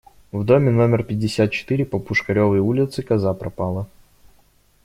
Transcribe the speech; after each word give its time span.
В 0.31 0.43
доме 0.43 0.71
номер 0.71 1.03
пятьдесят 1.03 1.51
четыре 1.51 1.85
по 1.85 1.99
Пушкаревой 1.99 2.57
улице 2.57 3.03
коза 3.03 3.35
пропала. 3.35 3.87